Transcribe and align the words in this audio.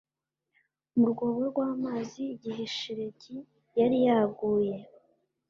Mu 0.97 1.05
Rwobo 1.11 1.39
Rw 1.49 1.57
Amazi 1.73 2.21
Igihe 2.35 2.61
Shelegi 2.75 3.37
Yari 3.79 3.97
Yaguye 4.07 4.75